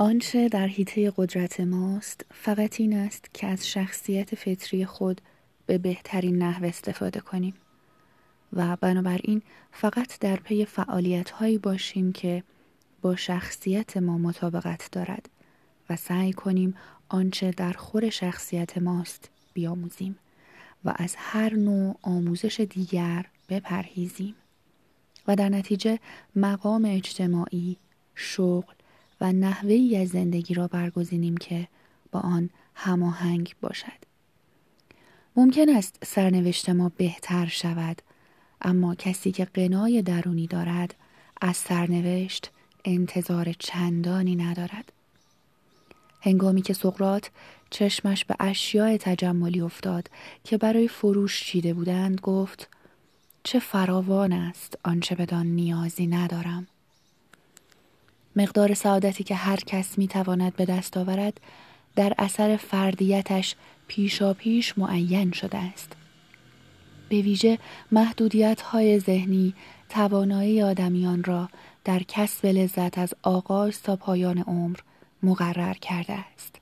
[0.00, 5.20] آنچه در حیطه قدرت ماست فقط این است که از شخصیت فطری خود
[5.66, 7.54] به بهترین نحو استفاده کنیم
[8.52, 9.42] و بنابراین
[9.72, 12.42] فقط در پی فعالیت هایی باشیم که
[13.02, 15.28] با شخصیت ما مطابقت دارد
[15.90, 16.74] و سعی کنیم
[17.08, 20.18] آنچه در خور شخصیت ماست بیاموزیم
[20.84, 24.34] و از هر نوع آموزش دیگر بپرهیزیم
[25.28, 25.98] و در نتیجه
[26.36, 27.76] مقام اجتماعی،
[28.14, 28.77] شغل
[29.20, 31.68] و نحوه از زندگی را برگزینیم که
[32.12, 34.08] با آن هماهنگ باشد.
[35.36, 38.02] ممکن است سرنوشت ما بهتر شود
[38.62, 40.94] اما کسی که قنای درونی دارد
[41.40, 42.50] از سرنوشت
[42.84, 44.92] انتظار چندانی ندارد.
[46.20, 47.30] هنگامی که سقرات
[47.70, 50.10] چشمش به اشیاء تجملی افتاد
[50.44, 52.68] که برای فروش چیده بودند گفت
[53.42, 56.66] چه فراوان است آنچه بدان نیازی ندارم
[58.36, 61.40] مقدار سعادتی که هر کس می تواند به دست آورد
[61.96, 63.54] در اثر فردیتش
[63.88, 65.92] پیشا پیش معین شده است.
[67.08, 67.58] به ویژه
[67.92, 69.54] محدودیت های ذهنی
[69.88, 71.48] توانایی آدمیان را
[71.84, 74.78] در کسب لذت از آغاز تا پایان عمر
[75.22, 76.56] مقرر کرده است.